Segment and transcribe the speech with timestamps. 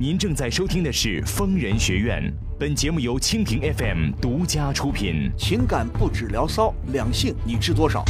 [0.00, 2.22] 您正在收听的是《疯人学院》，
[2.56, 5.28] 本节目由蜻蜓 FM 独家出品。
[5.36, 8.04] 情感不止聊骚，两性你知多少？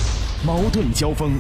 [0.45, 1.33] 矛盾交锋，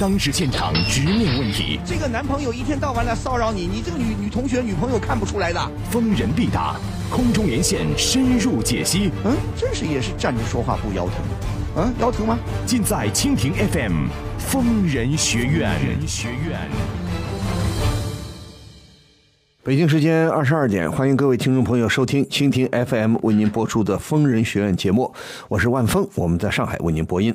[0.00, 5.70] 当时现场直面问题，这个男朋友一天到晚来骚扰你，你这个女女同学、女朋友看不出来的。
[5.88, 6.74] 疯人必答，
[7.08, 9.12] 空中连线深入解析。
[9.24, 11.14] 嗯，真是也是站着说话不腰疼。
[11.76, 12.36] 嗯，腰疼吗？
[12.66, 13.92] 尽在蜻蜓 FM
[14.36, 15.70] 《疯人学院》。
[16.08, 16.68] 学院。
[19.64, 25.14] 北京时间二十二点，欢迎各位听众朋友收听蜻蜓 FM 为您播出的《疯人学院》节目，
[25.46, 27.32] 我是万峰，我们在上海为您播音。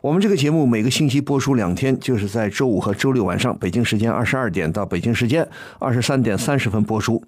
[0.00, 7.22] 我们这个节目每个星期播出两天，就是在周五和周六晚上，北京时间二十二点到北京时间二十三点三十分播出。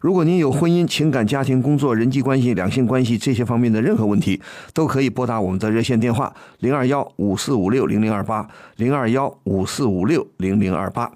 [0.00, 4.42] 如果您有婚姻、情感、家庭、工作、人际关系、两性关系这些方面的任何问题，
[4.74, 11.12] 都可以拨打我们的热线电话零二幺五四五六零零二八零二幺五四五六零零二八。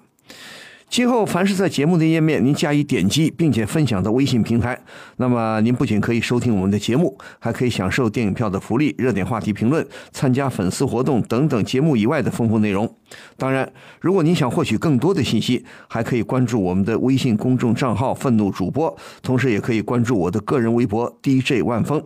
[0.89, 4.79] 今后凡是在节目的页面您加以点击，并且分享到微信平台，
[5.17, 12.89] 那么您不仅可以收听我们的节目，还可以享受电影票的福利、热点话题评论、参加粉丝活动等等节目以外的丰富内容。
[13.35, 22.01] 当然，如果您想获取更多的信息，还可以关注我们的微信公众账号“愤怒主播”，同时也可以关注我的个人微博 “DJ 万峰”。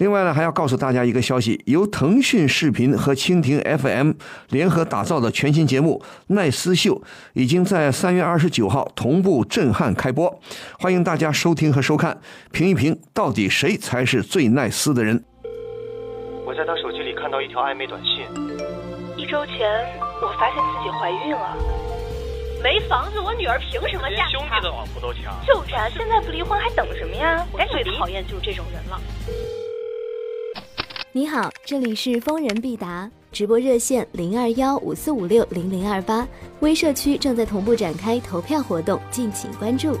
[0.00, 4.12] 另外呢，还要告诉大家一个消息：由腾讯视频和蜻蜓 FM
[4.48, 6.02] 联合打造的全新节目
[6.34, 6.94] 《奈斯秀》
[7.34, 10.40] 已经在三月二十九号同步震撼开播，
[10.78, 12.18] 欢迎大家收听和收看，
[12.50, 15.22] 评一评到底谁才是最奈斯的人。
[16.46, 18.24] 我在他手机里看到一条暧昧短信。
[19.18, 19.68] 一周前，
[20.22, 21.54] 我发现自己怀孕了。
[22.64, 25.24] 没房子，我女儿凭什么嫁连兄弟的老婆都抢。
[25.46, 27.46] 就是啊，现在不离婚还等什么呀？
[27.52, 28.98] 我最讨厌就是这种人了。
[31.12, 36.24] 你好，这里是疯人必答直播热线零二幺五四五六零零二八，
[36.60, 39.98] 微社区正在同步展开投票活动，敬请关注。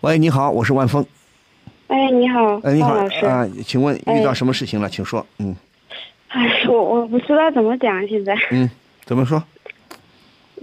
[0.00, 1.04] 喂，你好，我是万峰。
[1.88, 3.26] 哎，你好，哎，你好老师。
[3.26, 4.88] 啊，请问遇到哎什么事情了？
[4.88, 5.26] 请说。
[5.38, 5.54] 嗯
[6.28, 8.70] 哎，我我不知道怎么讲，现在嗯，
[9.04, 9.44] 怎么说？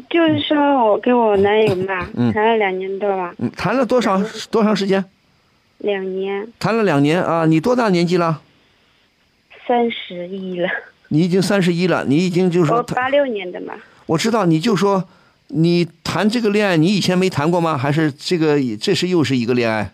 [0.09, 4.19] 就是说我跟我男友嘛，嗯谈了两年多了，嗯，谈了多少
[4.49, 5.05] 多长时间？
[5.83, 8.41] 两年谈了两年啊，你多大年纪了？
[9.67, 10.69] 三十一了，
[11.09, 13.73] 你已经三十一了，你已经就是说，我八六年的嘛，
[14.05, 15.07] 我知道，你就说
[15.47, 17.77] 你谈这个恋爱，你以前没谈过吗？
[17.77, 19.93] 还是这个这是又是一个恋爱？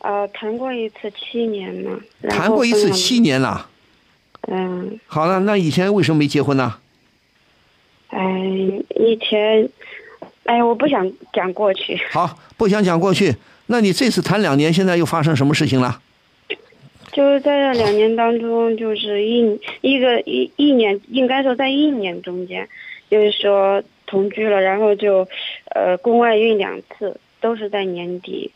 [0.00, 3.68] 呃，谈过一次七年嘛，谈过一次七，年了。
[4.48, 6.74] 嗯，好了，那以前为什么没结婚呢？
[8.08, 8.20] 哎，
[8.96, 9.68] 以前，
[10.44, 13.36] 哎，我不想讲过去，好，不想讲过去。
[13.72, 15.98] 那你这次谈两年，现在又发生什么事情了？
[17.10, 22.68] 就是在这两年当中，就是一一个一一年，应该说在一年中间，
[23.10, 25.26] 就是说同居了，然后就，
[25.74, 28.52] 呃，宫外孕两次，都是在年底。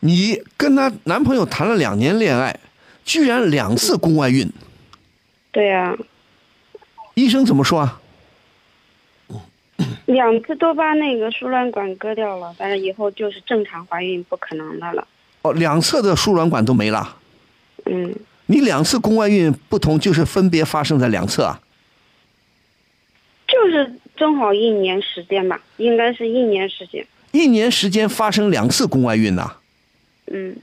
[0.00, 2.58] 你跟她男朋友谈了两年恋爱，
[3.04, 4.52] 居然两次宫外孕，
[5.52, 5.96] 对啊，
[7.14, 8.00] 医生怎么说啊？
[10.06, 15.06] 两次都把那个输卵管割掉了，反正以后就是正常怀孕不可能的了。
[15.42, 17.16] 哦，两侧的输卵管都没了。
[17.84, 18.14] 嗯，
[18.46, 21.60] 你两次宫外孕不同，就是分别发生在两侧啊。
[23.46, 27.06] 就是正好一年时间吧，应该是一年时间。
[27.32, 29.56] 一年时间发生两次宫外孕呐、
[30.26, 30.56] 嗯，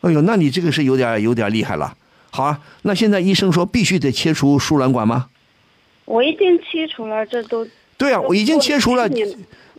[0.00, 1.96] 哎呦，那你这个是有点有点厉害了。
[2.30, 5.28] 好啊，那现在医生说必须得切除输卵管吗？
[6.06, 7.66] 我已经切除了，这都
[7.96, 9.08] 对啊，我已经切除了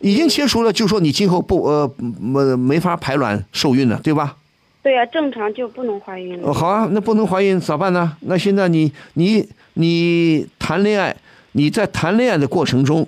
[0.02, 4.36] 已经切除了，就说你今后不呃没没法排卵受孕了，对吧？
[4.84, 6.50] 对啊，正常就不能怀孕了。
[6.50, 8.16] 哦，好啊，那不能怀孕咋办呢？
[8.22, 11.16] 那现在你你你谈恋爱，
[11.53, 13.08] 你在谈恋爱的过程中，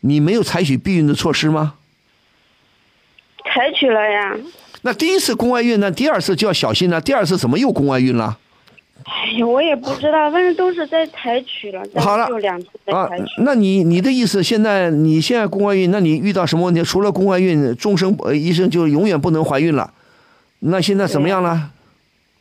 [0.00, 1.74] 你没有采取避孕的措施吗？
[3.44, 4.36] 采取了呀。
[4.82, 7.00] 那第一次宫外孕呢，第二次就要小心了。
[7.00, 8.36] 第二次怎么又宫外孕了？
[9.04, 16.82] 哎呀，我也不知道，反正都是在采取了，但好了是就两次在啊采取。，那你你的意思，现在你现在宫外孕，那你遇到什么问题？
[16.82, 19.92] 除了宫外孕，终生呃医生就永远不能怀孕了。
[20.60, 21.70] 那现在怎么样了？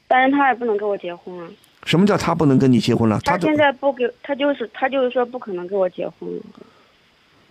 [0.07, 1.47] 但是他也不能跟我结婚啊。
[1.83, 3.19] 什么叫他不能跟你结婚了？
[3.23, 6.41] 他现在不给，他就是他就是说不可能跟我结婚了。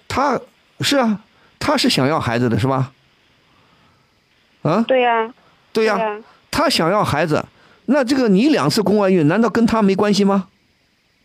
[0.08, 0.40] 他
[0.81, 1.20] 是啊，
[1.61, 2.90] 他是想要孩子的是吧？
[4.62, 5.32] 啊，对呀、
[5.73, 6.19] 对呀、呀、
[6.50, 7.44] 他想要孩子，
[7.86, 10.48] 那这个你两次宫外孕，难道跟他没关系吗？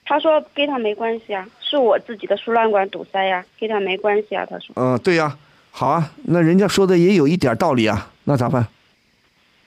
[0.05, 4.45] 他说跟他没关系啊，是我自己的输卵管堵塞呀，跟他没关系啊。
[4.45, 5.37] 他说，嗯、对呀、
[5.69, 8.67] 好啊，那人家说的也有一点道理啊，那咋办？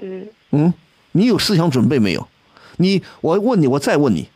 [0.00, 0.74] 嗯，嗯，
[1.12, 2.26] 你有思想准备没有？
[2.78, 4.28] 你，我问你，我再问你，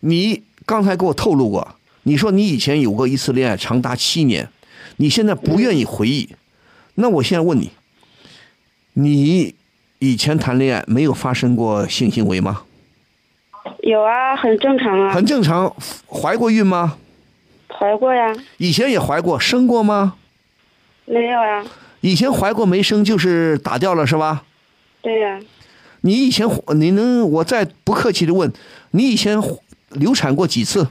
[0.00, 4.48] 你刚才给我透露过，你说你以前有过一次恋爱，长达七年，
[4.96, 6.28] 你现在不愿意回忆，
[6.96, 7.70] 那我现在问你，
[8.94, 9.54] 你
[10.00, 12.62] 以前谈恋爱没有发生过性行为吗？
[13.80, 15.12] 有啊，很正常啊。
[15.12, 15.74] 很正常，
[16.06, 16.96] 怀过孕吗？
[17.68, 18.34] 怀过呀？
[18.58, 20.14] 以前也怀过，生过吗？
[21.04, 21.64] 没有呀。
[22.00, 24.44] 以前怀过没生，就是打掉了是吧？
[25.02, 25.40] 对呀。
[26.02, 26.46] 你以前
[26.76, 28.52] 你能，我再不客气的问，
[28.92, 29.40] 你以前
[29.90, 30.88] 流产过几次？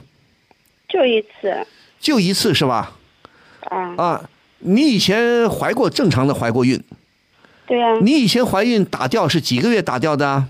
[0.86, 1.66] 就一次。
[1.98, 2.92] 就一次是吧？
[3.70, 3.94] 啊。
[3.96, 6.82] 啊，你以前怀过正常的怀过孕？
[7.68, 7.98] 对呀。
[8.00, 10.46] 你以前怀孕打掉是几个月打掉的？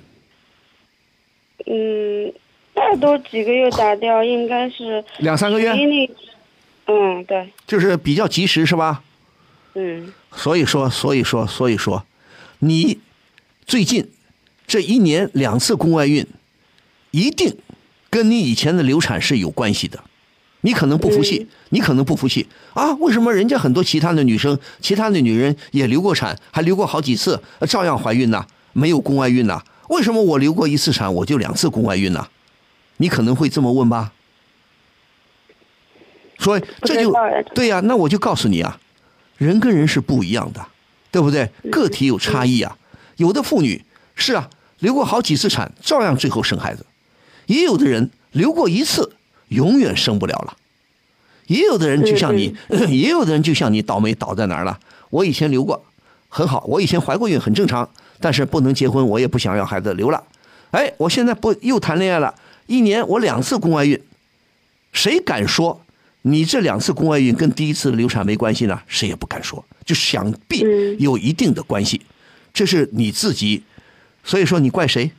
[1.67, 2.33] 嗯，
[2.75, 5.73] 那都几个月打掉，应该是两三个月。
[6.87, 7.51] 嗯，对。
[7.67, 9.03] 就是比较及时是吧？
[9.75, 10.13] 嗯。
[10.33, 12.07] 所以说，所以说，所以说，
[12.61, 13.01] 你
[13.67, 14.09] 最近
[14.67, 16.27] 这一年两次宫外孕，
[17.11, 17.57] 一定
[18.09, 20.03] 跟你以前的流产是有关系的。
[20.69, 22.93] 你可能不服气，你可能不服气啊？
[22.97, 28.45] 为什么人家很多其他的女生、其他的女人也流过产，还流过好几次，照样怀孕呢？
[28.75, 29.63] 没有宫外孕呢？
[29.89, 32.29] 为什么我流过一次产，我就两次宫外孕呢？
[32.99, 34.13] 你可能会这么问吧？
[36.39, 37.15] 所以这就
[37.55, 38.79] 对呀，那我就告诉你啊。
[39.39, 40.67] 人跟人是不一样的，
[41.11, 41.51] 对不对？
[41.73, 42.77] 个体有差异啊。
[43.17, 44.51] 有的妇女是啊，
[44.81, 46.83] 流过好几次产，照样最后生孩子；
[47.47, 49.13] 也有的人流过一次，
[49.49, 50.57] 永远生不了了。
[51.47, 52.55] 也有的人就像你，
[52.89, 54.79] 也有的人就像你，倒霉倒在哪儿了？
[55.11, 55.85] 我以前流过，
[56.29, 57.89] 很好；我以前怀过孕，很正常。
[58.21, 60.23] 但是不能结婚，我也不想要孩子，留了。
[60.73, 62.35] 哎，我现在不又谈恋爱了，
[62.67, 64.01] 一年我两次宫外孕，
[64.93, 65.81] 谁敢说？
[66.23, 68.83] 你这两次宫外孕跟第一次流产没关系呢？
[68.89, 70.65] 谁也不敢说，就想必
[70.99, 72.03] 有一定的关系，
[72.53, 73.63] 这是你自己，
[74.25, 75.13] 所以说你怪谁？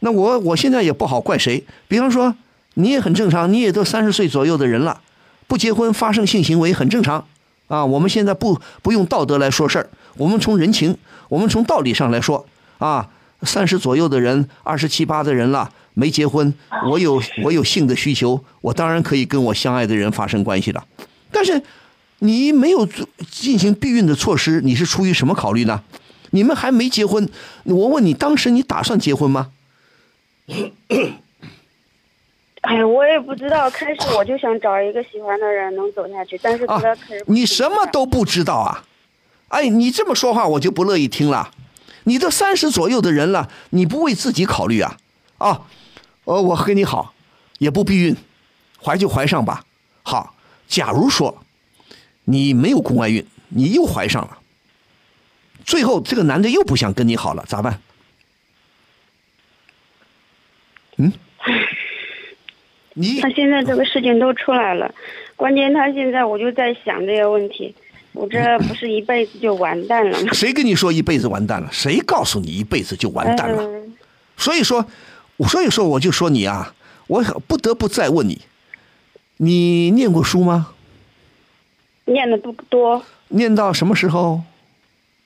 [0.00, 1.64] 那我我现在也不好怪谁。
[1.86, 2.34] 比方说，
[2.74, 5.00] 你也很正常，你也都三十岁左右的人了，
[5.46, 7.26] 不结婚发生性行为很正常
[7.68, 7.84] 啊。
[7.84, 10.96] 我们现在不不用道德来说事儿，我们从人情，
[11.28, 12.46] 我们从道理上来说
[12.78, 13.08] 啊，
[13.42, 15.70] 三十左右的人，二十七八的人了。
[15.92, 16.54] 没结婚，
[16.88, 20.82] 我有我有性的需求，我当然可以跟我相爱的人发生关系了。
[21.32, 21.60] 但是，
[22.20, 22.88] 你没有
[23.28, 25.82] 进行避孕的措施，你是出于什么考虑呢？
[26.30, 27.28] 你们还没结婚，
[27.64, 29.48] 我问你，当时你打算结婚吗？
[32.68, 33.70] 哎，我也不知道。
[33.70, 38.84] 开始我就想找一个喜欢的人能走下去，但是开始你什么都不知道啊！
[39.48, 41.50] 哎，你这么说话我就不乐意听了。
[42.04, 44.96] 你都三十左右的人了，你不为自己考虑啊？
[45.38, 45.62] 啊！
[46.24, 47.14] 呃，我跟你好，
[47.58, 48.16] 也不避孕，
[48.82, 49.64] 怀就怀上吧。
[50.02, 50.34] 好，
[50.68, 51.42] 假如说
[52.24, 54.38] 你没有宫外孕，你又怀上了，
[55.64, 57.80] 最后这个男的又不想跟你好了，咋办？
[60.96, 61.12] 嗯？
[62.94, 64.92] 你他现在这个事情都出来了，
[65.36, 67.74] 关键他现在我就在想这个问题，
[68.12, 70.32] 我这不是一辈子就完蛋了吗？
[70.32, 71.68] 谁跟你说一辈子完蛋了？
[71.72, 73.68] 谁告诉你一辈子就完蛋了？
[74.36, 74.86] 所以说。
[75.48, 76.74] 所以说，我就说你啊，
[77.06, 78.42] 我不得不再问你，
[79.38, 80.74] 你念过书吗？
[82.04, 83.02] 念的不多。
[83.28, 84.42] 念到什么时候？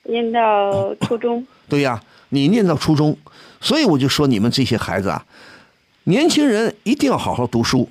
[0.03, 1.45] 念到初中。
[1.67, 3.17] 对呀，你念到初中，
[3.59, 5.25] 所以我就说你们这些孩子啊，
[6.07, 7.89] 年轻人一定要好好读书。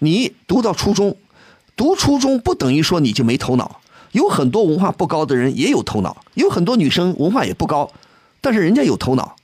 [0.00, 1.16] 你读到初中，
[1.76, 3.80] 读初中不等于说你就没头脑。
[4.10, 7.88] 有很多文化不高的人也有头脑，有很多女生文化也不高，
[8.40, 9.36] 但是人家有头脑。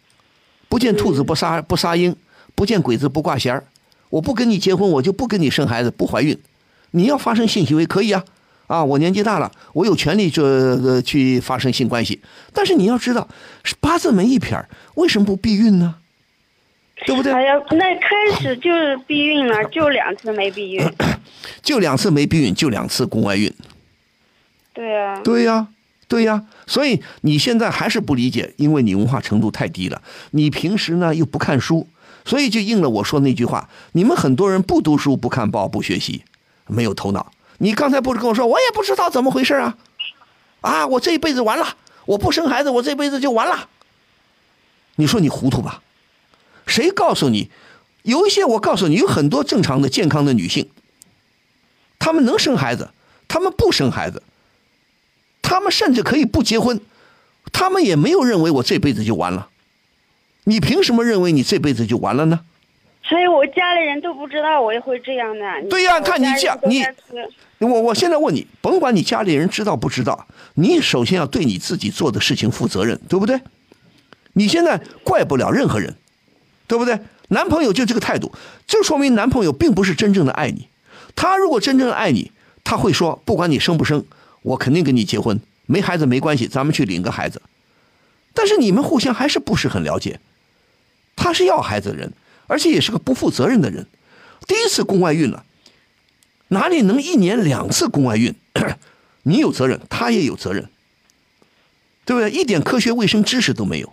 [0.68, 2.14] 不见兔子不撒不撒鹰，
[2.56, 3.64] 不见鬼子不挂弦儿。
[4.10, 6.37] 我不跟你结婚，我就不跟你生孩子，不怀孕。
[6.90, 8.25] 你要发生性行为可以啊，
[8.66, 12.20] 啊，我年纪大了，我有权利这去发生性关系。
[12.52, 13.28] 但是你要知道，
[13.78, 15.94] 八字没一撇儿，为什么不避孕呢？
[17.07, 17.33] 对不对？
[17.33, 20.93] 哎呀，那开始就是避孕了，就两次没避孕。
[21.62, 23.52] 就两次没避孕，就两次宫外孕。
[24.73, 25.21] 对呀。
[25.23, 25.69] 对呀。
[26.09, 30.00] 对呀，所以你现在还是不理解，因为你文化程度太低了。
[30.31, 31.87] 你平时呢又不看书，
[32.25, 36.25] 所以就应了我说那句话：你们很多人不读书、不看报、不学习，
[36.67, 37.31] 没有头脑。
[37.59, 39.76] 你刚才不是跟我说，我也不知道怎么回事啊？
[40.62, 41.76] 啊，我这一辈子完了，
[42.07, 43.69] 我不生孩子，我这辈子就完了。
[44.97, 45.83] 你说你糊涂吧？
[46.68, 47.50] 谁告诉你？
[48.02, 50.70] 有一些我告诉你，有很多正常的、健康的女性，
[51.98, 52.90] 她们能生孩子，
[53.26, 54.22] 她们不生孩子。
[55.42, 56.80] 她们甚至可以不结婚，
[57.52, 59.48] 她们也没有认为我这辈子就完了。
[60.44, 62.40] 你凭什么认为你这辈子就完了呢？
[63.02, 65.68] 所以我家里人都不知道我也会这样的。
[65.68, 66.84] 对呀，看你家你，
[67.58, 73.40] 我我现在问你，甭管你家里人知道不知道，你首先要对你自己做的事情负责任，对不对？
[74.34, 75.96] 你现在怪不了任何人，
[76.68, 77.00] 对不对？
[77.30, 78.32] 男朋友就这个态度，
[78.66, 80.68] 就说明男朋友并不是真正的爱你。
[81.16, 82.30] 他如果真正的爱你，
[82.62, 84.04] 他会说，不管你生不生，
[84.42, 87.42] 我肯定跟你结婚，没孩子没关系，咱们去领个孩子。
[88.32, 90.20] 但是你们互相还是不是很了解。
[91.16, 92.12] 他是要孩子的人，
[92.46, 93.87] 而且也是个不负责任的人。
[94.46, 95.44] 第一次宫外孕了，
[96.48, 98.34] 哪里能一年两次宫外孕？
[99.25, 100.70] 你有责任，他也有责任，
[102.06, 102.30] 对不对？
[102.30, 103.92] 一点科学卫生知识都没有。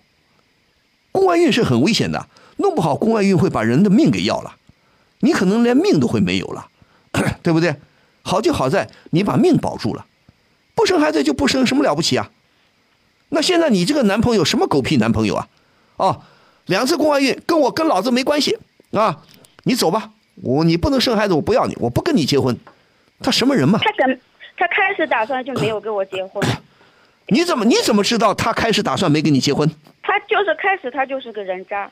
[1.12, 2.28] 宫外孕是很危险的，
[2.58, 4.56] 弄不好宫外孕会把人的命给要了，
[5.20, 6.68] 你可能连命都会没有了，
[7.42, 7.76] 对不对？
[8.24, 10.06] 好就好在你把命保住了，
[10.74, 12.32] 不生孩子就不生，什么了不起啊？
[13.30, 15.48] 那现在你这个男朋友什么狗屁男朋友啊？
[15.98, 16.22] 哦。
[16.68, 18.58] 两次宫外孕跟我跟老子没关系
[18.92, 19.22] 啊！
[19.66, 20.10] 你走吧，
[20.42, 22.58] 我你不能生孩子，我不要你，我不跟你结婚。
[23.20, 23.78] 他什么人嘛？
[23.84, 24.20] 他跟
[24.58, 26.44] 他开始打算就没有跟我结婚。
[27.28, 29.70] 你怎么你怎么知道他开始打算没跟你结婚？
[30.02, 31.92] 他就是开始他就是个人渣。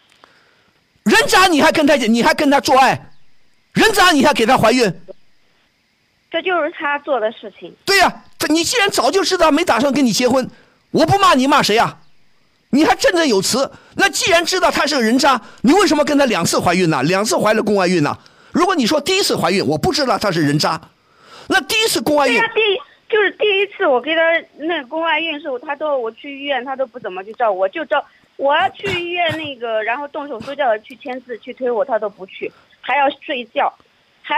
[1.03, 3.12] 人渣你还跟他你还跟他做爱？
[3.74, 4.93] 人渣你还给他怀孕？
[6.31, 7.75] 这就是他做的事情。
[7.86, 10.50] 对呀，他你既然早就知道没打算跟你结婚，
[10.91, 11.98] 我不骂你骂谁呀？
[12.69, 13.69] 你还振振有词？
[13.95, 17.03] 那既然知道他是个人渣，你为什么跟他两次怀孕呢？
[17.03, 18.17] 两次怀了宫外孕呢？
[18.51, 20.81] 如果你说第一次怀孕，我不知道他是人渣，
[21.48, 22.41] 那第一次宫外孕，
[23.13, 24.22] 就是第一次我给他
[24.58, 28.03] 那个宫外孕时候，他都我去医院，他都不怎么去照我，就照
[28.38, 32.51] 我要去医院那个，然后动手术叫他去签字去推我，他都不去，
[32.82, 33.72] 还要睡觉。
[34.25, 34.36] 还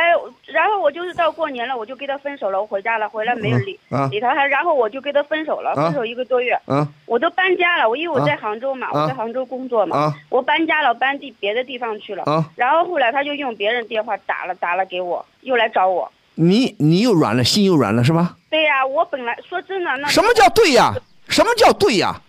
[0.47, 2.59] 然后我就是到过年了，我就跟他分手了。
[2.59, 3.79] 我回家了，回来没有理
[4.11, 6.59] 理他，还然后我就跟他分手了，分手一个多月。
[6.67, 12.25] 嗯，我都搬家了，我因为我在杭州嘛，我在杭州工作嘛，我搬家了，搬地别的地方去了。
[12.55, 16.11] 然后后来他就用别人电话打了，打了给我，又来找我。
[16.35, 18.37] 你你又软了，心又软了是吧？
[18.49, 20.07] 对呀，我本来说真的那。
[20.07, 20.93] 什么叫对呀？
[21.27, 22.21] 什么叫对呀？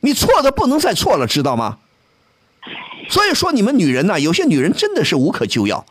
[0.00, 1.78] 你错的不能再错了，知道吗？
[3.08, 5.86] 所以说你们女人呐，有些女人真的是无可救药。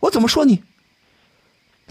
[0.00, 0.62] 我怎么说你？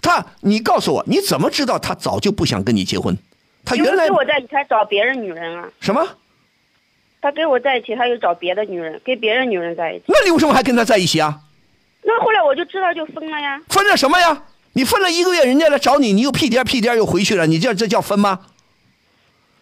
[0.00, 3.16] 他，你告诉我，你怎么知道他早就不想跟你结婚？
[3.64, 5.68] 他原来跟我在一起，他找别人女人啊？
[5.80, 6.06] 什么？
[7.20, 10.04] 他跟我在一起，他又找别的女人，跟别人女人在一起。
[10.06, 11.40] 那你为什么还跟他在一起啊？
[12.02, 13.60] 那后来我就知道就分了呀。
[13.68, 14.42] 分了什么呀？
[14.78, 18.38] 你分了一个月，人家来找你，你又屁颠屁颠又回去了，你这这叫分吗？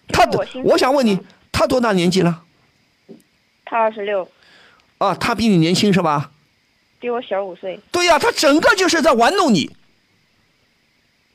[0.09, 0.29] 他，
[0.63, 1.19] 我想问你，
[1.51, 2.43] 他多大年纪了？
[3.65, 4.29] 他二十六。
[4.99, 6.33] 啊，他比你年轻是吧？
[7.01, 7.81] 比我小五岁。
[7.91, 9.75] 对呀，他整个就是在玩弄你。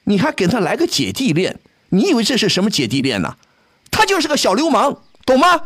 [0.04, 1.60] 你还给他来个姐弟恋？
[1.90, 3.36] 你以为这是什么姐弟恋呢？
[3.90, 5.60] 他就是个小流氓，懂吗？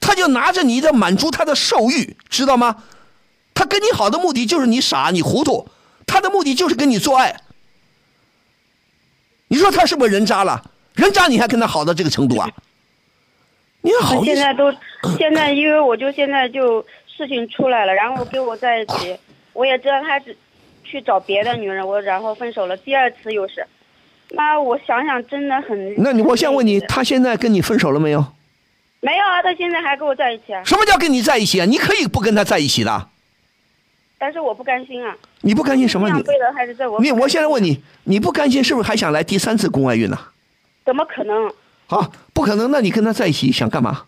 [0.00, 2.84] 他就拿着你的满足他的兽欲，知道吗？
[3.52, 5.68] 他跟你好的目的就是你傻，你糊涂。
[6.12, 7.34] 他的目的就是跟你做爱。
[9.48, 10.62] 你说他是不是人渣了？
[10.94, 12.48] 人渣你还跟他好到这个程度啊？
[13.82, 14.72] 你好，现在都
[15.18, 16.84] 现在，因为我就现在就。
[17.14, 19.16] 事情出来了，然后跟我在一起，
[19.52, 20.34] 我也知道他是
[20.82, 22.74] 去找别的女人，我然后分手了。
[22.78, 23.64] 第二次又是，
[24.30, 25.94] 那我想想真的很。
[26.02, 28.24] 那你我先问你，他现在跟你分手了没有？
[29.00, 30.64] 没有啊，他现在还跟我在一起啊。
[30.64, 31.66] 什么叫跟你在一起啊？
[31.66, 33.08] 你可以不跟他在一起的。
[34.22, 35.16] 但是我不甘心啊。
[35.40, 36.08] 你不甘心什么？
[36.08, 37.00] 你背的还是在我。
[37.00, 40.16] 你我现在问你，你不甘心是不是还想来第三次宫外孕呢？
[40.84, 41.52] 怎么可能？
[41.88, 42.70] 好，不可能。
[42.70, 44.04] 那你跟他在一起想干嘛？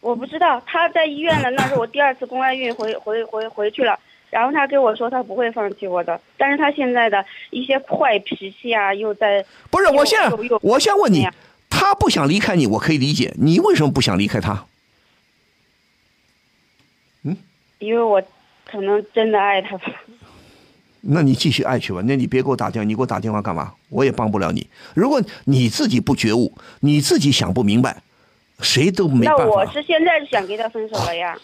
[0.00, 3.96] 我不知道他在医院了，那是我第二次宫外孕回回回回去了，
[4.30, 11.28] 然后他跟我说他不会放弃我的，但是他现在的一些坏脾气啊，又在不是我现在我先问你，
[11.68, 14.64] 他不想离开你，我可以理解，你为什么不想离开他？
[17.22, 17.36] 嗯，
[17.80, 18.22] 因为我
[18.64, 19.84] 可能真的爱他吧。
[21.00, 23.72] 那你继续爱去吧，那你别给我打电话，你给我打电话干嘛？
[23.88, 24.68] 我也帮不了你。
[24.94, 28.02] 如果你自己不觉悟，你自己想不明白。
[28.60, 29.44] 谁都没办法。
[29.44, 31.34] 那我是现在想跟他分手了呀。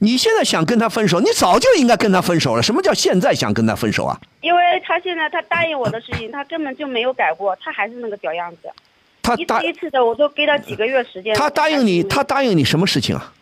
[0.00, 2.62] 你现在想跟他分手，你早就应该跟他分手了。
[2.62, 4.20] 什么叫现在想跟他分手啊？
[4.40, 8.68] 因为他现在他答应我的事情，他根本就没有改过，他还是那个屌样子。
[9.22, 11.36] 他答一次的我都给他几个月时间。
[11.36, 13.32] 他答应你，他答应你什么事情啊？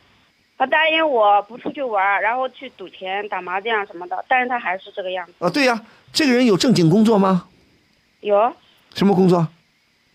[0.58, 5.32] 他答应我不出去玩，然后去赌钱、打麻将什么的，但是他还是这个样子。
[5.38, 5.82] 啊，对呀，
[6.12, 7.48] 这个人有正经工作吗？
[8.20, 8.52] 有。
[8.94, 9.46] 什么工作？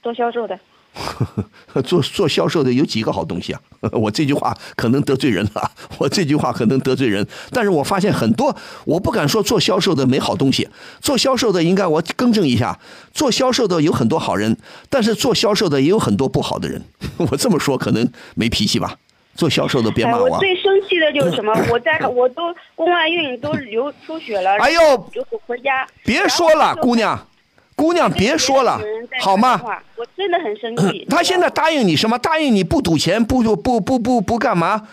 [0.02, 0.60] 做销售的。
[1.86, 3.62] 做做销售的有几个好东西啊？
[3.94, 7.26] 我这句话可能得罪人了，我这句话可能得罪人。
[7.52, 10.68] 但是我发现很多，我不敢说做销售的没好东西。
[11.00, 12.78] 做销售的应该我更正一下，
[13.14, 14.58] 做销售的有很多好人，
[14.90, 16.84] 但是做销售的也有很多不好的人。
[17.32, 18.98] 我这么说可能没脾气吧？
[19.34, 20.30] 做销售的别骂我。
[20.30, 21.54] 我最生气的就是什么？
[21.72, 25.88] 我在我都宫外孕都流出血了，哎呦，就回家。
[26.04, 27.28] 别说了，姑娘。
[27.74, 28.80] 姑娘，别说了，
[29.22, 29.60] 好吗？
[29.96, 31.04] 我真的很生气。
[31.10, 32.20] 他现在答应你什么？
[32.20, 34.88] 答应你不赌钱，不不不不不不干嘛？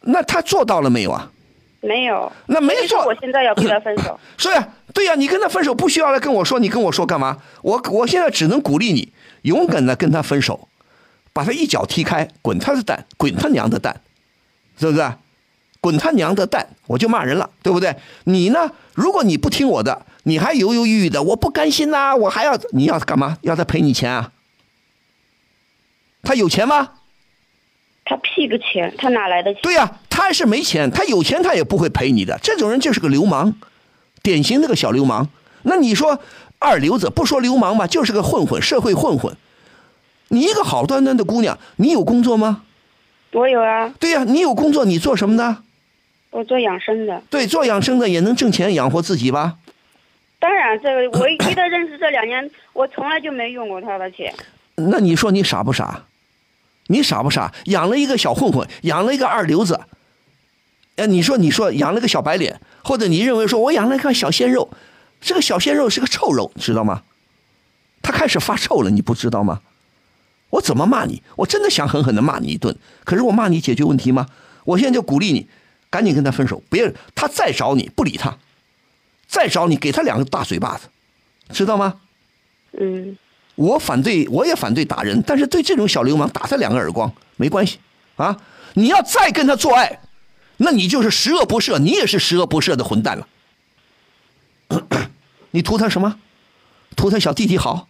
[0.00, 1.30] 那他做到了没有啊？
[1.80, 2.32] 没有。
[2.46, 4.18] 那没所以说错我现在要跟他分手。
[4.36, 7.36] 是呀，对呀，你跟他分手不需要来跟我说，你跟我说干嘛？
[7.62, 10.68] 我我现在只能鼓励你，勇敢的跟他分手，
[11.32, 14.00] 把他一脚踢开，滚他的蛋，滚他娘的蛋，
[14.78, 15.12] 是不是？
[15.80, 17.96] 滚他娘的蛋，我就骂人了，对不对？
[18.24, 18.70] 你呢？
[18.94, 23.38] 如果你不听我的，你还犹犹豫豫的，我不甘心呐、我还要你要干嘛？
[23.42, 24.32] 要他赔你钱啊？
[26.22, 26.90] 他有钱吗？
[28.04, 29.62] 他屁个钱，他哪来的钱？
[29.62, 32.38] 对呀、他是没钱，他有钱他也不会赔你的。
[32.40, 33.54] 这种人就是个流氓，
[34.22, 35.28] 典型那个小流氓。
[35.62, 36.20] 那你说
[36.60, 39.36] 二流子不说流氓吧，就是个混混，社会混混。
[40.32, 42.62] 你一个好端端的姑娘，你有工作吗？
[43.32, 45.58] 我有啊，对呀、你有工作，你做什么的？
[46.30, 47.22] 我做养生的。
[47.28, 49.56] 对，做养生的也能挣钱养活自己吧？
[50.38, 54.34] 当然，这个我跟他认识这两年， 我从来就没用过他的钱。
[54.76, 56.04] 那你说你傻不傻？
[56.86, 57.52] 你傻不傻？
[57.66, 59.78] 养了一个小混混，养了一个二流子，
[60.96, 64.70] 哎，你说你说养了个小白脸，或者你认为说我养了一个小鲜肉，
[65.20, 67.02] 这个小鲜肉是个臭肉，知道吗？
[68.00, 69.60] 他开始发臭了，你不知道吗？
[70.52, 71.22] 我怎么骂你？
[71.36, 74.26] 我真的想狠狠的骂你一顿，可是我骂你解决问题吗？
[74.64, 75.48] 我现在就鼓励你，
[75.88, 78.36] 赶紧跟他分手，别他再找你不理他，
[79.26, 80.88] 再找你给他两个大嘴巴子，
[81.54, 81.94] 知道吗？
[82.72, 83.16] 嗯，
[83.54, 87.78] 我反对，我也反对打人，但是对这种小流氓打他两个耳光没关系
[88.16, 88.38] 啊！
[88.74, 90.00] 你要再跟他做爱，
[90.58, 93.26] 那你就是十恶不赦，你也是十恶不赦的混蛋了。
[95.52, 96.18] 你图他什么？
[96.94, 97.88] 图他小弟弟好？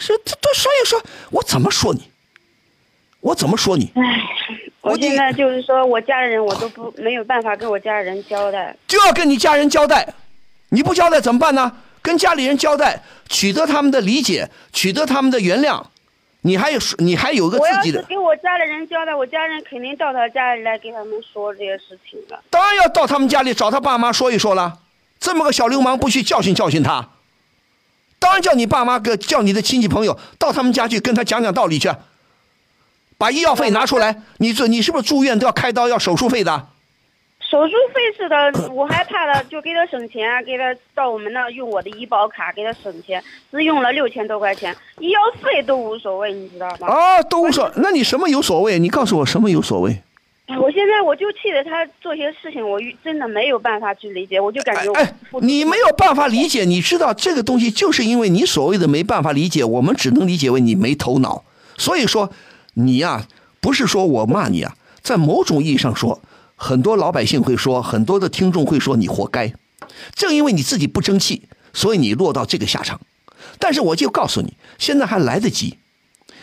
[0.00, 2.10] 是这这，所以说我怎么说你？
[3.20, 3.92] 我怎么说你？
[3.94, 4.02] 唉
[4.80, 8.74] 我现在就是说我家人我都不没有办法跟我家人交代。
[8.88, 10.14] 就要跟你家人交代，
[10.70, 11.70] 你不交代怎么办呢？
[12.00, 15.84] 跟家里人交代，取得他们的理解，取得他们的原谅，
[16.40, 22.42] 你还有你还有个自己的，是给我家里人交代，我家人肯定到他家里来给他们说这些事情了。
[22.48, 24.78] 当然要到他们家里找他爸妈说一说了。
[25.18, 27.06] 这么个小流氓，不去教训教训他，
[28.20, 31.90] 当然叫你爸妈个叫你的亲戚朋友到他们家去跟他讲讲道理去，
[33.18, 34.22] 把医药费拿出来。
[34.36, 36.68] 你这你是不是住院都要开刀要手术费的？
[37.50, 46.86] 手术费是的，我还怕了，就给他省钱啊，给他到我们那用我的医保卡给他省钱，只用了六千多块钱，医药费都无所谓，你知道吗？
[46.86, 48.78] 啊，都无所，那你什么有所谓？
[48.78, 50.00] 你告诉我什么有所谓？
[50.58, 61.44] 我现在我就气得他做些事情，我真的没有办法去理解，我就感觉我哎你没有办法理解，你知道这个东西就是因为你所谓的没办法理解，我们只能理解为你没头脑。
[61.76, 62.30] 所以说，
[62.74, 63.26] 你呀、
[63.60, 66.20] 不是说我骂你啊，在某种意义上说，
[66.56, 69.52] 很多老百姓会说，很多的听众会说你活该。
[70.14, 73.00] 正因为你自己不争气，所以你落到这个下场。
[73.58, 75.78] 但是我就告诉你，现在还来得及。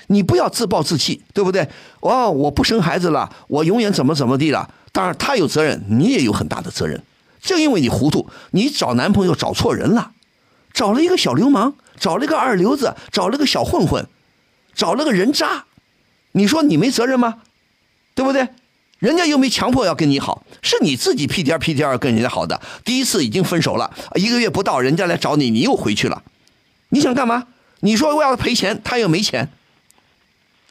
[0.08, 1.67] 你不要自暴自弃，对不对？
[2.00, 4.70] 哦，我不生孩子了，我永远怎么怎么地了。
[4.91, 7.02] 当然，他有责任，你也有很大的责任。
[7.41, 10.12] 正因为你糊涂，你找男朋友找错人了，
[10.74, 14.08] 找了一个小流氓，找了一个二流子，找了个小混混，
[14.74, 15.65] 找了个人渣。
[16.32, 17.36] 你说你没责任吗？
[18.15, 18.48] 对不对？
[19.00, 22.60] 人家又没强迫要跟你好，是你自己屁颠屁颠跟人家好的。
[22.84, 26.24] 第一次已经分手了，一个月不到，人家来找你，你又回去了。
[26.89, 27.46] 你想干嘛？
[27.82, 29.52] 你说我要赔钱，他又没钱。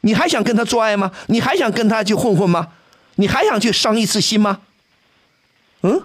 [0.07, 1.11] 你还想跟他做爱吗？
[1.27, 2.69] 你还想跟他去混混吗？
[3.17, 4.61] 你还想去伤一次心吗？
[5.83, 6.01] 嗯？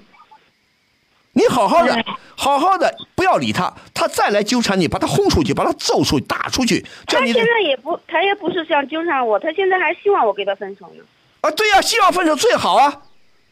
[1.34, 2.04] 你好好的，
[2.36, 3.72] 好好的，不要理他。
[3.94, 11.04] 他再来纠缠你，把他轰出去，把他揍出去，打出去，叫他你现在也不，他也不是想纠缠我，他现在还希望我跟他分手呢。
[11.42, 13.04] 啊，对呀、希望分手最好啊。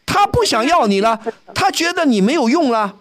[0.04, 1.20] 他不想要你了，
[1.54, 2.96] 他觉得你没有用了，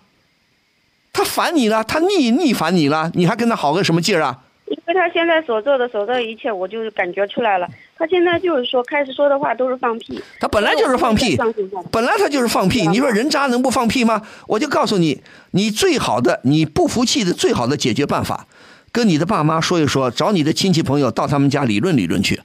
[1.12, 4.38] 他烦你了，他逆逆反你了，你还跟他好个什么劲儿啊？
[4.70, 7.68] 因为他现在所做的所做的一切，我就是感觉出来了。
[7.98, 10.22] 他现在就是说，开始说的话都是放屁。
[10.40, 11.38] 他本来就是放屁
[11.92, 12.88] 本来他就是放屁。
[12.88, 14.22] 你说人渣能不放屁吗？
[14.48, 18.46] 我就告诉你，你最好的，你不服气的最好的解决办法，
[18.92, 22.40] 跟你的爸妈说一说，找你的亲戚朋友到他们家理论理论去，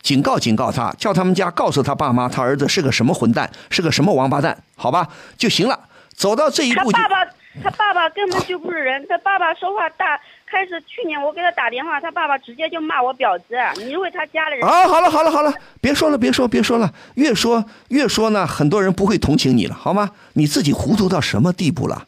[0.00, 5.80] 警告警告他，叫他们家告诉他爸妈，他儿子是个什么混蛋，是个什么王八蛋，好吧就行了。
[6.14, 7.30] 走到这一步就他爸爸，
[7.64, 9.04] 他爸爸根本就不是人。
[9.06, 10.18] 他爸爸说话大，
[10.56, 13.44] 开始去年我给他打电话，他爸爸直接就骂我婊子。
[13.76, 14.66] 你认为他家里人？
[14.66, 20.12] 啊，好了好了好了，别说了别说别说了，越说越说呢，很多人不会同情你了，好吗？
[20.32, 22.06] 你自己糊涂到什么地步了？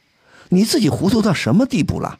[0.48, 2.18] 你自己糊涂到什么地步了？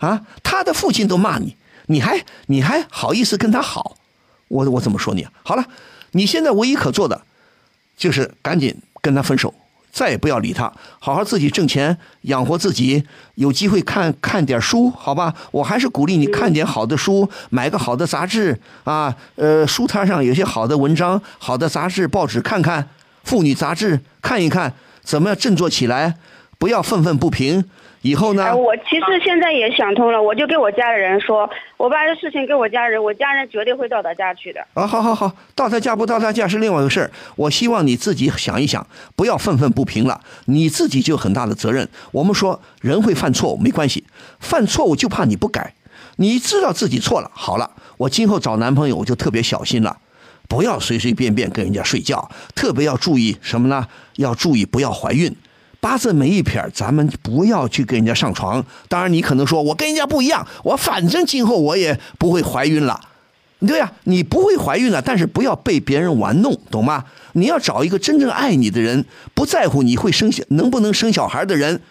[0.00, 3.96] 啊，他的父亲都骂你，你还你还好意思跟他好？
[4.48, 5.26] 我我怎么说你？
[5.42, 5.64] 好了，
[6.10, 7.22] 你现在唯一可做的
[7.96, 9.54] 就是赶紧跟他分手，
[9.94, 10.64] 再也不要理他，
[10.98, 13.04] 好好自己挣钱养活自己，
[13.36, 15.32] 有机会看看点书，好吧？
[15.52, 22.88] 我还是鼓励你看点好的书，买个好的杂志啊，呃，书摊上有些好的文章、好的杂志、报纸看看，
[23.22, 26.16] 妇女杂志看一看，怎么样振作起来，
[26.58, 27.64] 不要愤愤不平。
[28.04, 28.52] 以后呢哎，？
[28.52, 34.60] 我其实现在也想通了，我就跟我家里人说，我把这事情跟我家人，我家人绝对会到他家去的。
[34.74, 37.10] 啊，好好好，到他家不到他家是另外一个事儿。
[37.34, 38.86] 我希望你自己想一想，
[39.16, 41.88] 不要愤愤不平了，你自己就有很大的责任。
[42.12, 44.04] 我们说人会犯错误没关系，
[44.38, 45.72] 犯错误就怕你不改，
[46.16, 49.96] 你知道自己错了，好了，我今后找男朋友我就特别小心了，
[50.46, 53.88] 不要随随便便跟人家睡觉，特别要注意什么呢？
[54.16, 55.34] 要注意不要怀孕。
[55.84, 58.64] 八字没一撇儿，咱们不要去跟人家上床。
[58.88, 62.98] 当然，你可能说我跟人家不一样，我反正今后我也不会怀孕了。
[63.66, 67.04] 对呀、你不会怀孕了，但是不要被别人玩弄，懂吗？
[67.34, 71.82] 你要找一个真正爱你的人，不在乎你会生小能不能生小孩的人，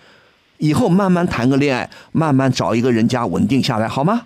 [0.57, 4.23] 以后慢慢谈个恋爱，慢慢找一个人家稳定下来，好吗？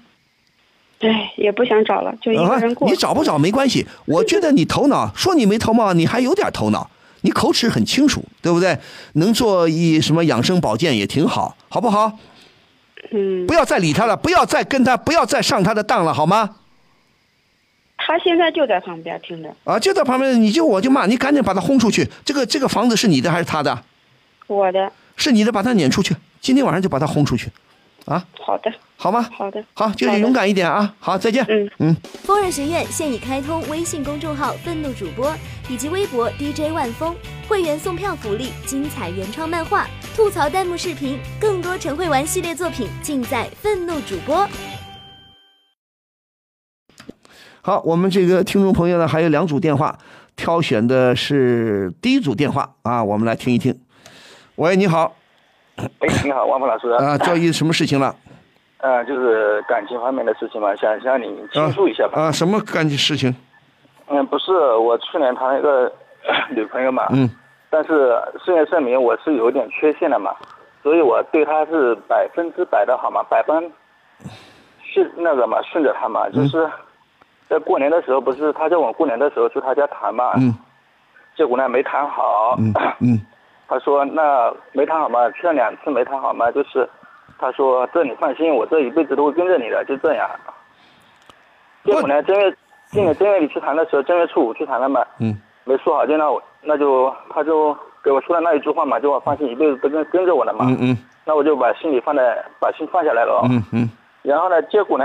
[0.98, 2.88] 对，也不想找了，就一个人过。
[2.88, 6.90] 啊你找不找没关系，我觉得你头脑说你没头脑，你还有点头脑，
[7.22, 8.78] 你口齿很清楚，对不对？
[9.14, 12.18] 能做一什么养生保健也挺好，好不好？
[13.12, 16.58] 嗯，不要再理他了，不要再跟他，不要再上他的当了，好吗？
[17.98, 19.54] 他现在就在旁边听着。
[19.64, 22.10] 啊，就在旁边，你就我就骂你，赶紧把他轰出去。
[22.24, 23.84] 这个这个房子是你的还是他的？
[24.48, 26.16] 我的，是你的，把他撵出去。
[26.40, 27.50] 今天晚上就把他轰出去，
[28.08, 29.22] 啊，好的，好吗？
[29.36, 30.96] 好的，好，就是勇敢一点啊。
[30.98, 31.46] 好，再见。
[31.50, 31.96] 嗯嗯。
[32.24, 35.36] 疯人学院现已开通微信公众号“愤怒主播”
[35.70, 37.13] 以及微博 DJ 万峰，
[37.50, 44.48] 会员送票福利、精彩原创漫画、吐槽弹幕视频，更多陈慧玩系列作品尽在愤怒主播。
[47.62, 50.00] 好，我们这个听众朋友呢，还有两组电话，
[50.38, 53.78] 挑选的是第一组电话啊，我们来听一听。
[54.56, 55.17] 喂，你好，
[56.00, 56.90] 哎，你好，万峰老师。
[56.92, 58.16] 啊，交易什么事情了？
[58.80, 62.22] 啊，就是感情方面的事情嘛，想向你倾诉一下吧。
[62.22, 63.34] 啊，什么感情事情？
[64.08, 65.92] 嗯，不是，我去年谈了一个
[66.56, 67.30] 女朋友嘛，嗯，
[67.70, 70.34] 但是事业证明我是有点缺陷的嘛，
[70.82, 73.72] 所以我对她是百分之百的好嘛，百分
[74.84, 76.70] 是那个嘛，顺着她嘛，就是
[77.50, 80.56] 在过年的时候，不是她叫我过年的时候去她家谈嘛，嗯，
[81.36, 83.20] 结果呢没谈好，嗯嗯
[83.68, 86.88] 他说那没谈好嘛，去了两次没谈好嘛，就是
[87.38, 90.30] 他说这你放心，我这一辈子都会跟着你的，就这样。
[91.84, 92.56] 结果呢，正月
[92.90, 95.36] 今年正月里去谈的时候，正月初五去谈了嘛，嗯。
[95.66, 100.98] 没说好，就那我那就他就给我说了那一句话嘛，就我放心一辈子都跟跟着我的嘛，嗯嗯。
[101.26, 103.42] 那我就把心里放在把心放下来了。
[103.50, 103.90] 嗯嗯。
[104.22, 105.04] 然后呢，结果呢，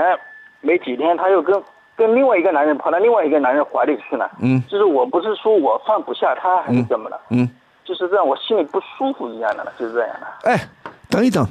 [0.61, 1.61] 没几天他又跟
[1.97, 4.31] 跟另外一个男人跑到另外一个男人怀里去了。
[4.41, 4.63] 嗯。
[4.69, 7.49] 就是我不是说我放不下他还是怎么了，嗯。
[7.85, 10.51] 就是让我心里不舒服一样的了，就是这样的。
[10.51, 10.69] 哎，
[11.09, 11.47] 等一等，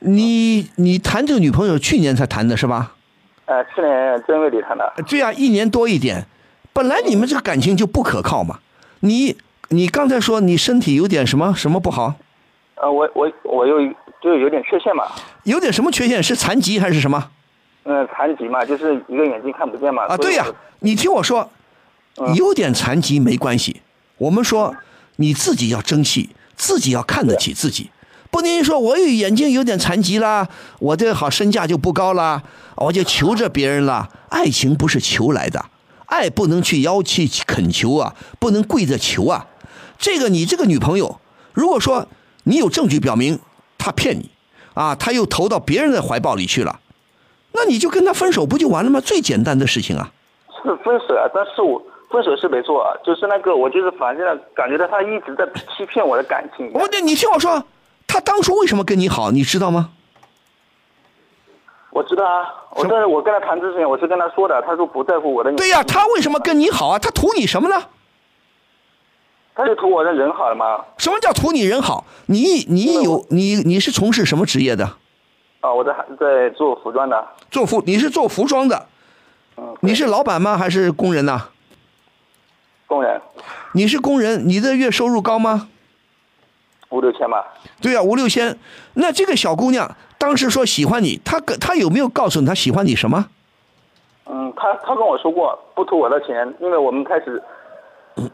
[0.00, 2.92] 你你谈这个女朋友去年才谈的是吧？
[3.46, 6.26] 呃，去年正月里谈的，对呀、一年多一点，
[6.72, 8.60] 本来你们这个感情就不可靠嘛。
[9.00, 9.36] 你
[9.70, 12.14] 你刚才说你身体有点什么什么不好，
[12.76, 13.78] 呃，我我我有
[14.20, 15.04] 就有点缺陷嘛，
[15.44, 16.22] 有点什么缺陷？
[16.22, 17.30] 是残疾还是什么？
[17.84, 20.04] 嗯、残疾嘛，就是一个眼睛看不见嘛。
[20.04, 21.50] 啊，对呀、我你听我说，
[22.36, 23.82] 有点残疾没关系。
[24.18, 24.72] 我们说
[25.16, 27.90] 你自己要争气，自己要看得起自己，
[28.30, 30.48] 不能说我有眼睛有点残疾啦，
[30.78, 32.42] 我这好身价就不高啦，
[32.76, 34.08] 我就求着别人啦。
[34.30, 35.66] 爱情不是求来的，
[36.06, 39.46] 爱不能去要去恳求啊，不能跪着求啊。
[39.98, 41.20] 这个你这个女朋友，
[41.52, 42.08] 如果说
[42.44, 43.38] 你有证据表明
[43.76, 44.30] 她骗你，
[44.74, 46.80] 啊，她又投到别人的怀抱里去了，
[47.52, 49.00] 那你就跟她分手不就完了吗？
[49.00, 50.10] 最简单的事情啊。
[50.62, 55.44] 是分手啊，但是我分手是没错啊，就是那个我就是反正感觉到他一直在
[55.76, 56.70] 欺骗我的感情。
[56.74, 57.64] 我那你听我说，
[58.06, 59.90] 他当初为什么跟你好，你知道吗？
[61.90, 65.52] 我知道啊，我但是我跟他谈之前我是跟他说的，他说不在乎我的。
[65.54, 66.98] 对呀、他为什么跟你好啊？
[66.98, 67.82] 他图你什么呢？
[69.54, 70.82] 他就图我的人好了吗。
[70.96, 72.06] 什么叫图你人好？
[72.26, 74.84] 你你有你你是从事什么职业的？
[75.60, 78.86] 啊，我在在做服装的，做服你是做服装的，
[79.58, 80.56] 嗯，你是老板吗？
[80.56, 81.48] 还是工人呐、
[82.92, 83.18] 工人，
[83.72, 85.68] 你是工人，你的月收入高吗？
[86.90, 87.42] 五六千吧。
[87.80, 88.58] 对呀、五六千。
[88.92, 93.24] 那这个小姑娘当时说喜欢你，她跟她有没有告诉你她喜欢你什么？
[94.26, 97.42] 嗯，她她跟我说过不图我的钱，因为我们开始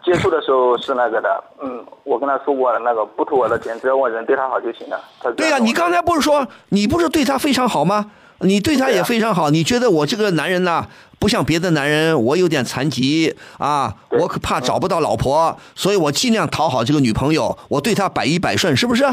[0.05, 5.01] 接触的时候是那个的，嗯，我跟她说过了，那个不图我的钱，只要我人对她好就行了。
[5.23, 8.11] 他对呀、你刚才不是说你不是对她非常好吗？
[8.41, 10.87] 你对他也非常好，你觉得我这个男人呐，
[11.19, 19.05] 不像别的男人，我有点残疾啊，我可怕找不到老婆，所以我尽量讨好这个女朋友，我对她百依百顺，是不是？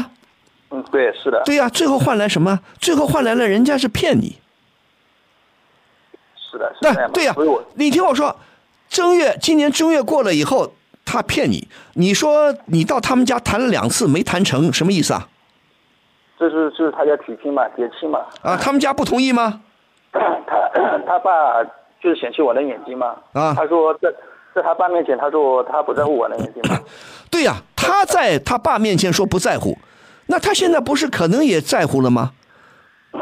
[0.70, 2.60] 嗯，对，是的，对呀、最后换来什么？
[2.78, 4.36] 最后换来了人家是骗你。
[6.50, 7.34] 是的，是的对对呀、
[7.74, 8.36] 你听我说，
[8.88, 10.72] 正月今年正月过了以后，
[11.04, 15.28] 他骗你，你说你到他们家谈了两次没谈成，什么意思啊？
[16.38, 18.20] 这是这是他家提亲嘛，结亲嘛。
[18.42, 19.60] 啊，他们家不同意吗？
[20.12, 21.64] 他他爸
[22.00, 23.16] 就是嫌弃我的眼睛嘛。
[23.32, 24.08] 啊他说在
[24.54, 26.78] 在他爸面前，他说他不在乎我的眼睛嘛。
[27.30, 29.76] 对呀、他在他爸面前说不在乎，
[30.26, 32.32] 那他现在不是可能也在乎了吗？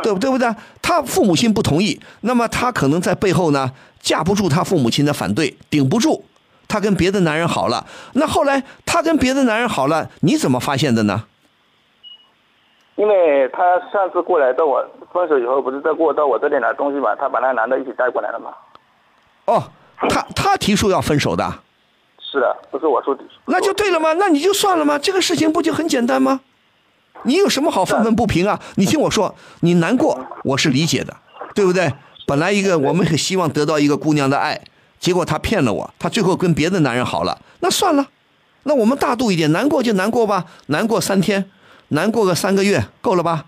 [0.02, 0.52] 对不对不对？
[0.82, 6.24] 他父母亲不同意，那么他可能在背后呢架不住他父母亲的反对，顶不住，
[6.66, 7.86] 他跟别的男人好了。
[8.14, 11.24] 那后来他跟别的男人好了，你怎么发现的呢？
[12.96, 13.58] 因为他
[13.92, 18.50] 上次过来到我分手以后，不是再过到我这里拿东西嘛，他把那男的一起带过来了嘛。
[19.46, 19.62] 哦，
[20.08, 21.44] 他他提出要分手的，
[22.18, 23.22] 是的，不是我说的。
[23.46, 24.12] 那就对了吗？
[24.14, 24.98] 那你就算了吗？
[24.98, 26.40] 这个事情不就很简单吗？
[27.24, 28.60] 你有什么好愤愤不平啊？
[28.76, 31.16] 你听我说，你难过我是理解的，
[31.54, 31.92] 对不对？
[32.26, 34.62] 本来一个我们很希望得到一个姑娘的爱，
[34.98, 38.06] 结果她骗了我，她最后跟别的男人好了，那算了，
[38.62, 41.50] 那我们大度一点，难过就难过吧，难过三天，
[41.88, 43.44] 难过个三个月，够了吧？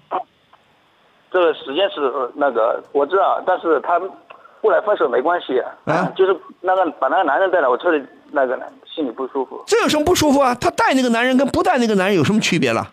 [1.31, 4.01] 这个时间是呃那个我知道，但是他
[4.62, 9.62] 后来分手没关系，啊就是那个把那个男人带来，我彻底那个心里不舒服。
[9.66, 10.55] 这有什么不舒服啊？
[10.55, 12.92] 他带那个男人跟不带那个男人有什么区别了？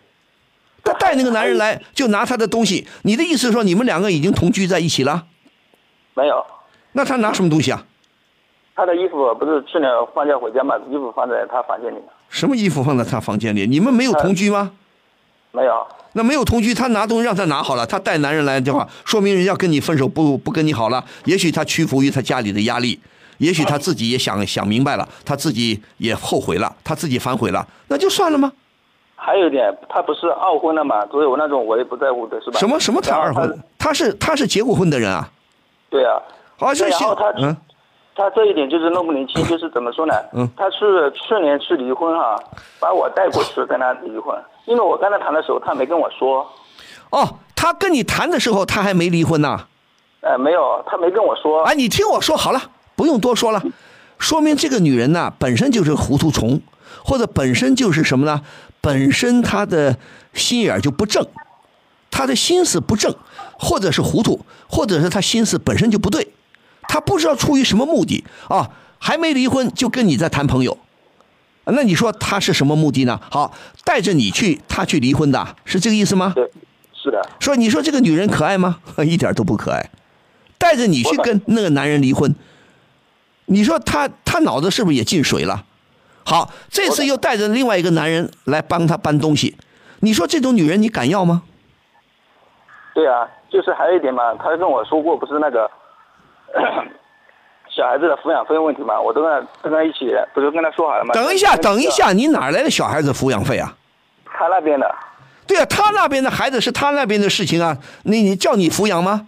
[0.83, 5.25] 他带那个男人来就拿他的东西，你的意思是说你们两个已经同居在一起了？
[6.13, 6.45] 没有，
[6.91, 7.85] 那他拿什么东西啊？
[8.75, 13.65] 他的衣服不是去年放假回家嘛，衣服放在他房间里，什么衣服放在他房间里？
[13.65, 14.71] 你们没有同居吗？
[15.53, 15.87] 没有。
[16.15, 21.03] 那没有同居，他拿东西让他拿好了，他带男人来的话，说明人家跟你分手不不跟你好了。
[21.25, 22.99] 也许他屈服于他家里的压力，
[23.37, 28.51] 也许他自己也想想明白了，他自己也后悔了，他自己反悔了，那就算了吗？
[29.15, 32.59] 还有一点，他不是二婚了嘛，所以我那种我也不在乎的是吧？
[32.59, 33.63] 什么什么才二婚？
[33.79, 35.29] 他是他是结过婚的人啊？
[35.89, 36.21] 对啊，
[36.57, 37.55] 好，这行他，嗯，
[38.15, 40.13] 他这一点就是弄不年轻，就是怎么说呢？
[40.33, 42.41] 嗯他是去年去离婚哈、
[42.79, 46.47] 把我带过去跟他离婚，因为我跟他谈的时候，他没跟我说，
[47.09, 49.59] 哦，他跟你谈的时候，他还没离婚呢。
[50.21, 51.63] 呃，没有，他没跟我说。
[51.63, 52.61] 哎，你听我说好了，
[52.95, 53.61] 不用多说了，
[54.17, 56.61] 说明这个女人呢本身就是个糊涂虫，
[57.03, 58.41] 或者本身就是什么呢？
[58.79, 59.97] 本身她的
[60.33, 61.25] 心眼就不正，
[62.11, 63.13] 她的心思不正，
[63.59, 66.27] 或者是糊涂，或者是她心思本身就不对，
[66.87, 68.69] 她不知道出于什么目的啊，
[68.99, 70.77] 还没离婚就跟你在谈朋友，
[71.65, 73.19] 那你说他是什么目的呢？
[73.31, 76.33] 好，带着你去，他去离婚的，是这个意思吗？
[76.35, 76.49] 对，
[76.93, 78.79] 是的，说你说这个女人可爱吗？
[79.05, 79.89] 一点都不可爱，
[80.57, 82.35] 带着你去跟那个男人离婚，
[83.45, 85.65] 你说他他脑子是不是也进水了？
[86.25, 89.57] 好，这次又带着另外一个男人来帮他搬东西，
[89.99, 91.43] 你说这种女人你敢要吗？
[92.93, 95.69] 对啊，就是还有一点嘛，他跟我说过，不是那个
[97.75, 101.13] 小孩子的抚养费问题嘛，我都跟他跟他一起，不是跟他说好了吗？
[101.13, 103.75] 等一下，等一，下，你哪来的小孩子抚养费啊？
[104.25, 104.95] 他那边的，
[105.47, 109.27] 对啊，他那边的孩子是他那边的事情啊，你你叫你抚养吗？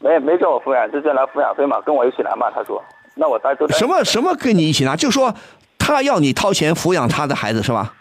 [0.00, 2.50] 没没叫我抚养，就叫拿抚养费嘛，跟我一起拿嘛。
[2.50, 2.82] 他说，
[3.14, 4.96] 那我大都什么什么跟你一起拿？
[4.96, 5.32] 就说
[5.78, 7.92] 他要你掏钱抚养他的孩子是吧？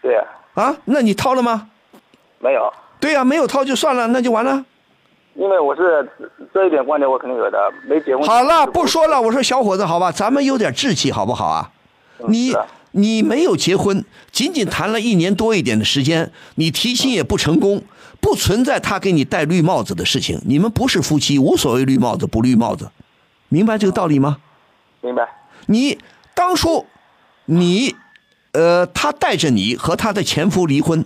[0.00, 1.68] 对啊，啊，那你掏了吗？
[2.38, 4.64] 没有，对呀、没有掏就算了，那就完了。
[5.34, 6.08] 因为我是
[6.52, 8.26] 这一点观点我肯定有的，没结婚。
[8.26, 9.20] 好了，不说了。
[9.20, 11.70] 我说小伙子，好吧，咱们有点志气，好不好啊？
[12.28, 12.54] 你
[12.92, 17.82] 你没有结婚，仅仅谈了一年多一点的时间，你提亲也不成功，
[18.20, 20.40] 不存在他给你戴绿帽子的事情。
[20.46, 22.90] 你们不是夫妻，无所谓绿帽子不绿帽子，
[23.48, 24.36] 明白这个道理吗？
[25.00, 25.26] 明白，
[25.66, 25.98] 你
[26.34, 26.86] 当初
[27.46, 27.96] 你
[28.52, 31.04] 呃，他带着你和他的前夫离婚，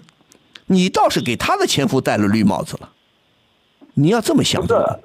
[0.66, 2.90] 你倒是给他的前夫戴了绿帽子了。
[3.96, 5.00] 你要这么想不是的。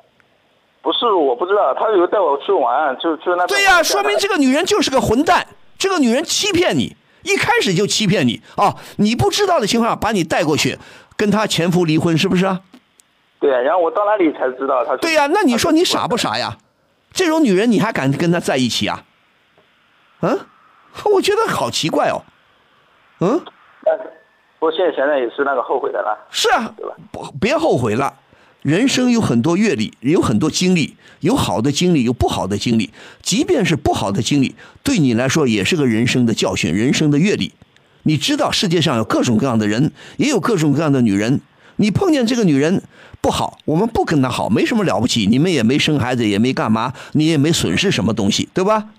[0.84, 3.46] 不是我不知道，他有带我去玩，就就那。
[3.46, 5.46] 对呀、说明这个女人就是个混蛋，
[5.78, 8.76] 这个女人欺骗你，一开始就欺骗你啊！
[8.98, 10.80] 你不知道的情况下把你带过去，
[11.16, 12.62] 跟她前夫离婚，是不是啊？
[13.40, 14.98] 对呀，然后我到那里才知道他。
[14.98, 16.58] 对呀、那你说你傻不傻呀？
[17.14, 19.04] 这种女人你还敢跟她在一起啊？
[20.22, 20.40] 嗯，
[21.06, 22.24] 我觉得好奇怪哦。
[23.20, 23.40] 嗯，
[23.84, 24.04] 但是
[24.60, 26.18] 我现在想想也是那个后悔的了。
[26.32, 28.12] 是啊对吧，不别后悔了。
[28.62, 32.92] 人生有很多阅历，有很多经历，有好的经历，有不好的经历。
[33.24, 37.52] 即便是不好的经历，对你来说也是个人生的教训，人生的阅历。
[38.04, 41.42] 你知道世界上有各种各样的人，也有各种各样的女人。
[41.78, 42.84] 你碰见这个女人
[43.20, 45.26] 不好，我们不跟她好，没什么了不起。
[45.26, 48.90] 你们也没生孩子，也没干嘛，你也没损失什么东西，对吧？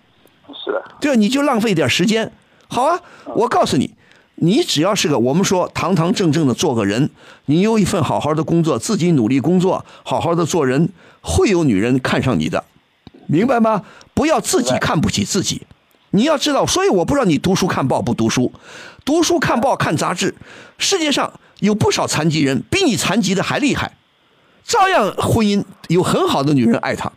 [0.64, 2.32] 是的，对，你就浪费点时间。
[2.66, 3.00] 好啊，
[3.36, 3.94] 我告诉你，
[4.36, 7.10] 你只要是个我们说堂堂正正的做个人，
[7.46, 10.88] 你有一份好好的工作，自己努力工作，好好的做人，
[11.20, 12.64] 会有女人看上你的，
[13.26, 13.82] 明白吗？
[14.14, 15.62] 不要自己看不起自己，
[16.10, 18.52] 你要知道，所以我不知道你读书看报不读书，
[19.04, 20.34] 读书看报看杂志，
[20.78, 23.96] 世界上有不少残疾人比你残疾的还厉害，
[24.64, 27.12] 照样婚姻有很好的女人爱他，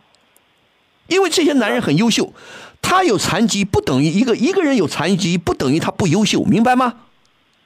[1.08, 2.32] 因为这些男人很优秀，
[2.80, 6.94] 他有残疾不等于一个一个人有残疾不等于他不优秀，明白吗？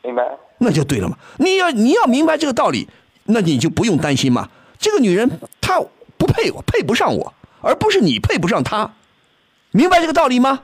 [0.03, 0.25] 明白。
[0.59, 1.17] 那就对了嘛。
[1.39, 2.89] 你要你要明白这个道理，
[3.25, 4.49] 那你就不用担心嘛。
[4.79, 5.81] 这个女人她
[6.17, 8.93] 不配我，配不上我，而不是你配不上她，
[9.71, 10.61] 明白这个道理吗？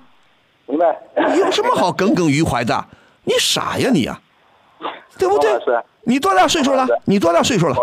[0.66, 0.98] 明白。
[1.32, 2.86] 你有什么好耿耿于怀的？
[3.24, 4.20] 你傻呀你呀、
[5.18, 5.50] 对不对？
[6.04, 6.86] 你多大岁数了？
[7.06, 7.76] 你多大岁数了？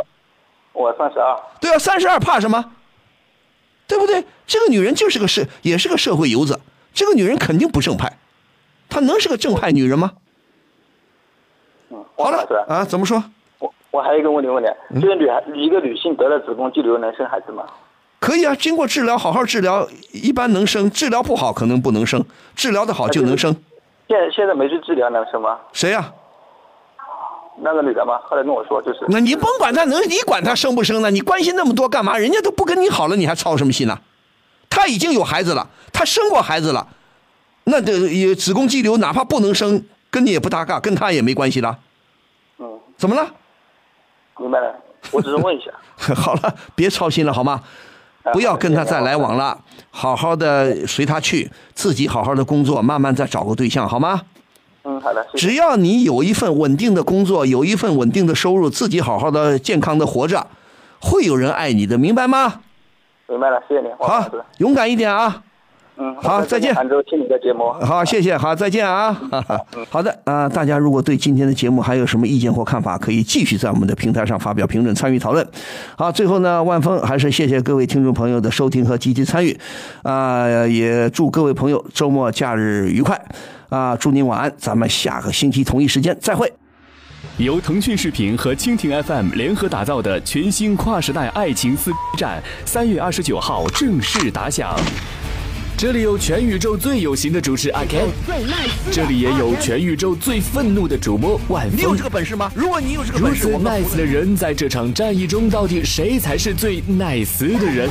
[0.71, 2.71] 我三十二，对啊，三十二怕什么？
[3.85, 4.23] 对不对？
[4.47, 6.59] 这个女人就是个社，也是个社会游子。
[6.93, 8.17] 这个女人肯定不正派，
[8.89, 10.13] 她能是个正派女人吗？
[11.93, 13.23] 嗯，好了啊，怎么说？
[13.59, 17.63] 我我还有一个问题问你，这个女孩一个女性得了子宫肌瘤能生孩子吗？
[18.19, 22.25] 可以啊，经过治疗，好好治疗，一般能生；治疗不好可能不能生，
[22.55, 23.55] 治疗的好就能生。
[24.07, 25.59] 现现在没去治疗能生吗？
[25.71, 26.11] 谁呀、
[27.61, 28.19] 那个女的吗？
[28.23, 31.11] 后来跟我说就是，那你甭管她能，你管她生不生呢？
[31.11, 32.17] 你关心那么多干嘛？
[32.17, 33.99] 人家都不跟你好了，你还操什么心呢？
[34.69, 36.87] 她已经有孩子了，她生过孩子了，
[37.65, 41.75] 那这也子宫肌瘤哪怕不能生，跟你也不搭嘎，跟他也没关系了。
[42.59, 43.27] 嗯，怎么了？
[44.37, 44.75] 明白了，
[45.11, 45.71] 我只是问一下。
[46.13, 47.59] 好了，别操心了好吗？
[48.31, 54.21] 不要跟他再来往了，好好的随他去，自己好好的工作，慢慢再找个对象好吗？
[54.83, 55.25] 嗯，好的。
[55.33, 60.45] 只要你有一份稳定的工作，有一份稳定的收入，自己好好的健康的活着，
[61.01, 62.61] 会有人爱你的，明白吗？
[63.27, 65.41] 明白了，谢谢你，好。，勇敢一点啊！
[65.95, 67.71] 嗯，好再见杭州听你的节目。
[67.85, 69.15] 好，谢谢，好，再见啊！
[69.89, 75.47] 好的啊、大家如果对今天的节目还有什么意见或看法，可以继续在我们的平台上发表评论，参与讨论。
[75.95, 79.55] 好，最后呢，万峰还是谢谢各位听众朋友的收听和积极参与，
[80.01, 83.19] 啊、也祝各位朋友周末假日愉快，
[83.69, 86.51] 啊、祝您晚安，咱们下个星期同一时间再会。
[87.37, 94.75] 由腾讯视频和蜻蜓 FM 联合打造的全新跨时代爱情撕战，三月二十九号正式打响。
[95.75, 98.07] 这里有全宇宙最有型的主持阿 Ken，
[98.91, 102.03] 这里也有全宇宙最愤怒的主播万峰你有这。
[102.03, 102.51] 个本事吗？
[102.53, 107.89] 如果你有这个如本事，此我们 nice 的人，在这场战役中，到底谁才是最 nice 的人？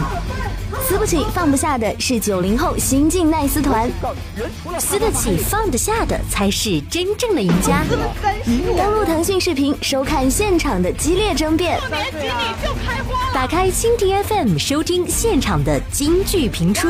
[0.88, 3.90] 撕不起放不下的是九零后新晋奈斯团，
[4.78, 7.82] 撕得起放得下的才是真正的赢家。
[8.76, 11.78] 登录腾讯视频收看现场的激烈争辩，
[13.32, 16.88] 打开蜻蜓 FM 收听现场的京剧评出。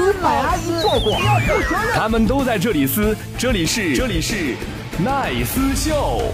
[1.95, 4.57] 他们都在这里撕，这里是这里是
[4.99, 6.33] 奈斯秀。